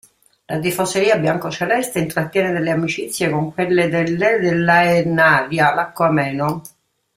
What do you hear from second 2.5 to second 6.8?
delle amicizie con quelle dell' e dell'Aenaria Lacco Ameno.